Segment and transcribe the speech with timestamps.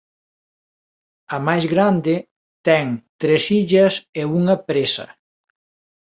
[1.35, 2.15] A máis grande
[2.67, 2.87] ten
[3.21, 5.07] tres illas e unha presa.